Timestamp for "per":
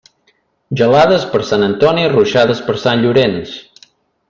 1.33-1.41, 2.71-2.77